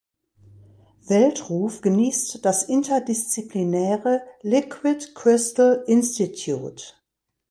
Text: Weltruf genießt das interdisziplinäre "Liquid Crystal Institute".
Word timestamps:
Weltruf 1.05 1.81
genießt 1.81 2.43
das 2.43 2.63
interdisziplinäre 2.63 4.23
"Liquid 4.41 5.13
Crystal 5.13 5.83
Institute". 5.85 6.93